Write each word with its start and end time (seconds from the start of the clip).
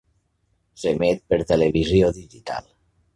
S'emet 0.83 1.21
per 1.33 1.39
televisió 1.51 2.09
digital. 2.17 2.73